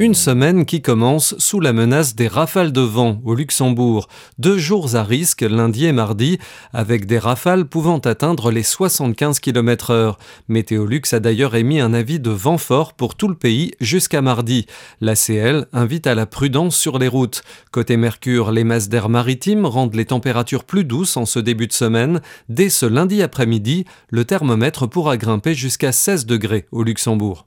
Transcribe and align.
Une 0.00 0.14
semaine 0.14 0.64
qui 0.64 0.80
commence 0.80 1.36
sous 1.38 1.58
la 1.58 1.72
menace 1.72 2.14
des 2.14 2.28
rafales 2.28 2.70
de 2.70 2.80
vent 2.80 3.20
au 3.24 3.34
Luxembourg. 3.34 4.06
Deux 4.38 4.56
jours 4.56 4.94
à 4.94 5.02
risque, 5.02 5.40
lundi 5.40 5.86
et 5.86 5.92
mardi, 5.92 6.38
avec 6.72 7.06
des 7.06 7.18
rafales 7.18 7.64
pouvant 7.64 7.98
atteindre 7.98 8.52
les 8.52 8.62
75 8.62 9.40
km 9.40 9.90
heure. 9.90 10.18
Météolux 10.46 11.02
a 11.10 11.18
d'ailleurs 11.18 11.56
émis 11.56 11.80
un 11.80 11.94
avis 11.94 12.20
de 12.20 12.30
vent 12.30 12.58
fort 12.58 12.92
pour 12.92 13.16
tout 13.16 13.26
le 13.26 13.34
pays 13.34 13.72
jusqu'à 13.80 14.22
mardi. 14.22 14.66
L'ACL 15.00 15.66
invite 15.72 16.06
à 16.06 16.14
la 16.14 16.26
prudence 16.26 16.76
sur 16.76 17.00
les 17.00 17.08
routes. 17.08 17.42
Côté 17.72 17.96
Mercure, 17.96 18.52
les 18.52 18.62
masses 18.62 18.88
d'air 18.88 19.08
maritime 19.08 19.66
rendent 19.66 19.96
les 19.96 20.04
températures 20.04 20.62
plus 20.62 20.84
douces 20.84 21.16
en 21.16 21.26
ce 21.26 21.40
début 21.40 21.66
de 21.66 21.72
semaine. 21.72 22.20
Dès 22.48 22.68
ce 22.68 22.86
lundi 22.86 23.20
après-midi, 23.20 23.84
le 24.10 24.24
thermomètre 24.24 24.88
pourra 24.88 25.16
grimper 25.16 25.54
jusqu'à 25.54 25.90
16 25.90 26.24
degrés 26.24 26.66
au 26.70 26.84
Luxembourg 26.84 27.46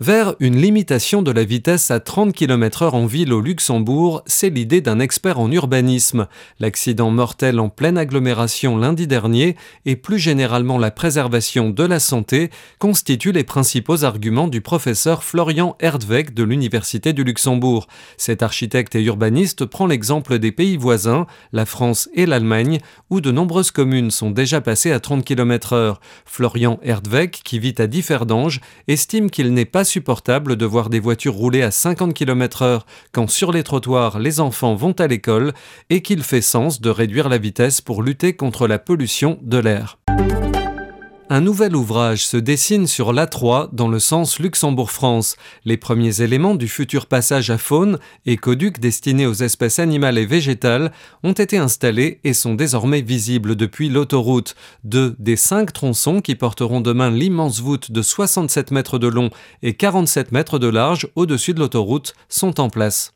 vers 0.00 0.34
une 0.40 0.56
limitation 0.56 1.20
de 1.20 1.30
la 1.30 1.44
vitesse 1.44 1.90
à 1.90 2.00
30 2.00 2.32
km 2.32 2.84
h 2.84 2.90
en 2.92 3.04
ville 3.04 3.34
au 3.34 3.42
Luxembourg, 3.42 4.22
c'est 4.24 4.48
l'idée 4.48 4.80
d'un 4.80 4.98
expert 4.98 5.38
en 5.38 5.52
urbanisme. 5.52 6.26
L'accident 6.58 7.10
mortel 7.10 7.60
en 7.60 7.68
pleine 7.68 7.98
agglomération 7.98 8.78
lundi 8.78 9.06
dernier 9.06 9.56
et 9.84 9.96
plus 9.96 10.18
généralement 10.18 10.78
la 10.78 10.90
préservation 10.90 11.68
de 11.68 11.84
la 11.84 12.00
santé 12.00 12.48
constituent 12.78 13.32
les 13.32 13.44
principaux 13.44 14.02
arguments 14.02 14.48
du 14.48 14.62
professeur 14.62 15.22
Florian 15.22 15.76
Erdweg 15.80 16.32
de 16.32 16.44
l'Université 16.44 17.12
du 17.12 17.22
Luxembourg. 17.22 17.86
Cet 18.16 18.42
architecte 18.42 18.94
et 18.94 19.02
urbaniste 19.02 19.66
prend 19.66 19.86
l'exemple 19.86 20.38
des 20.38 20.50
pays 20.50 20.78
voisins, 20.78 21.26
la 21.52 21.66
France 21.66 22.08
et 22.14 22.24
l'Allemagne, 22.24 22.78
où 23.10 23.20
de 23.20 23.30
nombreuses 23.30 23.70
communes 23.70 24.10
sont 24.10 24.30
déjà 24.30 24.62
passées 24.62 24.92
à 24.92 25.00
30 25.00 25.26
km 25.26 25.74
h 25.74 25.96
Florian 26.24 26.80
Erdweg, 26.82 27.32
qui 27.32 27.58
vit 27.58 27.74
à 27.76 27.86
Differdange, 27.86 28.60
estime 28.88 29.28
qu'il 29.28 29.52
n'est 29.52 29.66
pas 29.66 29.84
supportable 29.90 30.56
de 30.56 30.64
voir 30.64 30.88
des 30.88 31.00
voitures 31.00 31.34
rouler 31.34 31.62
à 31.62 31.70
50 31.70 32.14
km 32.14 32.64
h 32.64 32.80
quand 33.12 33.28
sur 33.28 33.52
les 33.52 33.62
trottoirs 33.62 34.18
les 34.18 34.40
enfants 34.40 34.74
vont 34.74 34.92
à 34.92 35.06
l'école 35.06 35.52
et 35.90 36.00
qu'il 36.00 36.22
fait 36.22 36.40
sens 36.40 36.80
de 36.80 36.90
réduire 36.90 37.28
la 37.28 37.38
vitesse 37.38 37.80
pour 37.80 38.02
lutter 38.02 38.34
contre 38.34 38.68
la 38.68 38.78
pollution 38.78 39.38
de 39.42 39.58
l'air. 39.58 39.98
Un 41.32 41.42
nouvel 41.42 41.76
ouvrage 41.76 42.26
se 42.26 42.36
dessine 42.36 42.88
sur 42.88 43.12
l'A3 43.12 43.68
dans 43.70 43.86
le 43.86 44.00
sens 44.00 44.40
Luxembourg-France. 44.40 45.36
Les 45.64 45.76
premiers 45.76 46.22
éléments 46.22 46.56
du 46.56 46.66
futur 46.66 47.06
passage 47.06 47.50
à 47.50 47.56
faune, 47.56 48.00
écoduc 48.26 48.80
destiné 48.80 49.28
aux 49.28 49.34
espèces 49.34 49.78
animales 49.78 50.18
et 50.18 50.26
végétales, 50.26 50.90
ont 51.22 51.30
été 51.30 51.56
installés 51.56 52.18
et 52.24 52.32
sont 52.32 52.54
désormais 52.54 53.00
visibles 53.00 53.54
depuis 53.54 53.88
l'autoroute. 53.88 54.56
Deux 54.82 55.14
des 55.20 55.36
cinq 55.36 55.72
tronçons 55.72 56.20
qui 56.20 56.34
porteront 56.34 56.80
demain 56.80 57.12
l'immense 57.12 57.60
voûte 57.60 57.92
de 57.92 58.02
67 58.02 58.72
mètres 58.72 58.98
de 58.98 59.06
long 59.06 59.30
et 59.62 59.74
47 59.74 60.32
mètres 60.32 60.58
de 60.58 60.66
large 60.66 61.06
au-dessus 61.14 61.54
de 61.54 61.60
l'autoroute 61.60 62.14
sont 62.28 62.58
en 62.58 62.70
place. 62.70 63.14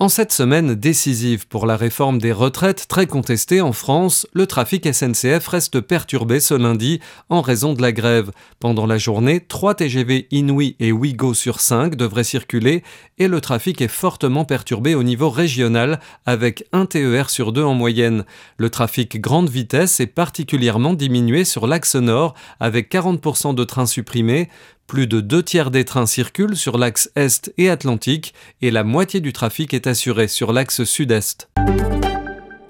En 0.00 0.08
cette 0.08 0.32
semaine 0.32 0.74
décisive 0.74 1.46
pour 1.46 1.66
la 1.66 1.76
réforme 1.76 2.18
des 2.18 2.32
retraites 2.32 2.88
très 2.88 3.06
contestée 3.06 3.60
en 3.60 3.72
France, 3.72 4.26
le 4.32 4.46
trafic 4.46 4.92
SNCF 4.92 5.46
reste 5.46 5.80
perturbé 5.80 6.40
ce 6.40 6.54
lundi 6.54 6.98
en 7.28 7.40
raison 7.40 7.74
de 7.74 7.80
la 7.80 7.92
grève. 7.92 8.32
Pendant 8.58 8.86
la 8.86 8.98
journée, 8.98 9.38
3 9.40 9.76
TGV 9.76 10.26
Inouï 10.32 10.74
et 10.80 10.90
Ouigo 10.90 11.32
sur 11.32 11.60
5 11.60 11.94
devraient 11.94 12.24
circuler 12.24 12.82
et 13.18 13.28
le 13.28 13.40
trafic 13.40 13.80
est 13.80 13.88
fortement 13.88 14.44
perturbé 14.44 14.96
au 14.96 15.04
niveau 15.04 15.30
régional 15.30 16.00
avec 16.26 16.64
un 16.72 16.86
TER 16.86 17.30
sur 17.30 17.52
deux 17.52 17.62
en 17.62 17.74
moyenne. 17.74 18.24
Le 18.58 18.70
trafic 18.70 19.20
grande 19.20 19.48
vitesse 19.48 20.00
est 20.00 20.08
particulièrement 20.08 20.94
diminué 20.94 21.44
sur 21.44 21.68
l'axe 21.68 21.94
nord 21.94 22.34
avec 22.58 22.92
40% 22.92 23.54
de 23.54 23.64
trains 23.64 23.86
supprimés. 23.86 24.48
Plus 24.86 25.06
de 25.06 25.20
deux 25.20 25.42
tiers 25.42 25.70
des 25.70 25.84
trains 25.84 26.06
circulent 26.06 26.56
sur 26.56 26.78
l'axe 26.78 27.10
Est 27.16 27.52
et 27.56 27.70
Atlantique 27.70 28.34
et 28.60 28.70
la 28.70 28.84
moitié 28.84 29.20
du 29.20 29.32
trafic 29.32 29.72
est 29.72 29.86
assuré 29.86 30.28
sur 30.28 30.52
l'axe 30.52 30.84
Sud-Est. 30.84 31.48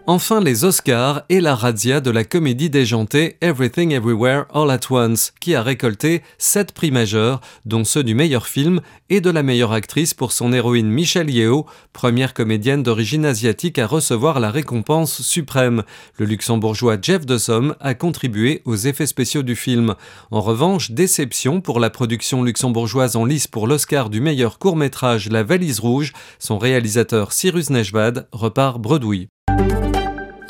Enfin, 0.06 0.42
les 0.42 0.64
Oscars 0.64 1.22
et 1.30 1.40
la 1.40 1.54
razzia 1.54 2.02
de 2.02 2.10
la 2.10 2.24
comédie 2.24 2.68
déjantée 2.68 3.38
Everything 3.40 3.92
Everywhere 3.92 4.44
All 4.52 4.70
at 4.70 4.80
Once, 4.90 5.32
qui 5.40 5.54
a 5.54 5.62
récolté 5.62 6.20
7 6.36 6.72
prix 6.72 6.90
majeurs, 6.90 7.40
dont 7.64 7.84
ceux 7.84 8.04
du 8.04 8.14
meilleur 8.14 8.46
film 8.46 8.82
et 9.08 9.22
de 9.22 9.30
la 9.30 9.42
meilleure 9.42 9.72
actrice 9.72 10.12
pour 10.12 10.32
son 10.32 10.52
héroïne 10.52 10.90
Michelle 10.90 11.30
Yeoh, 11.30 11.64
première 11.94 12.34
comédienne 12.34 12.82
d'origine 12.82 13.24
asiatique 13.24 13.78
à 13.78 13.86
recevoir 13.86 14.40
la 14.40 14.50
récompense 14.50 15.22
suprême. 15.22 15.84
Le 16.18 16.26
luxembourgeois 16.26 16.98
Jeff 17.00 17.24
Dossom 17.24 17.74
a 17.80 17.94
contribué 17.94 18.60
aux 18.66 18.76
effets 18.76 19.06
spéciaux 19.06 19.42
du 19.42 19.56
film. 19.56 19.94
En 20.30 20.42
revanche, 20.42 20.90
déception 20.90 21.62
pour 21.62 21.80
la 21.80 21.88
production 21.88 22.42
luxembourgeoise 22.42 23.16
en 23.16 23.24
lice 23.24 23.46
pour 23.46 23.66
l'Oscar 23.66 24.10
du 24.10 24.20
meilleur 24.20 24.58
court-métrage 24.58 25.30
La 25.30 25.42
Valise 25.42 25.80
Rouge, 25.80 26.12
son 26.38 26.58
réalisateur 26.58 27.32
Cyrus 27.32 27.70
Nejvad 27.70 28.28
repart 28.32 28.78
bredouille. 28.78 29.28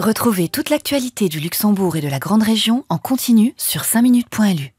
Retrouvez 0.05 0.51
toute 0.51 0.69
l'actualité 0.69 1.31
du 1.31 1.41
Luxembourg 1.41 1.97
et 1.97 2.03
de 2.03 2.09
la 2.09 2.19
Grande 2.19 2.43
Région 2.43 2.85
en 2.91 2.99
continu 2.99 3.55
sur 3.57 3.85
5minutes.lu. 3.85 4.74